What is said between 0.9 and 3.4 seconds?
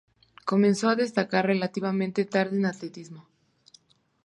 destacar relativamente tarde en el atletismo.